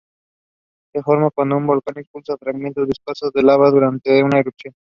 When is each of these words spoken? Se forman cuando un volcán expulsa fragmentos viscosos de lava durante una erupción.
Se 0.91 1.03
forman 1.03 1.29
cuando 1.31 1.57
un 1.57 1.67
volcán 1.67 1.99
expulsa 1.99 2.35
fragmentos 2.35 2.87
viscosos 2.87 3.31
de 3.33 3.43
lava 3.43 3.69
durante 3.69 4.23
una 4.23 4.39
erupción. 4.39 4.73